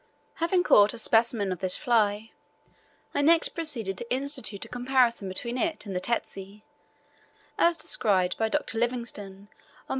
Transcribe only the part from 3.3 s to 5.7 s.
proceeded to institute a comparison between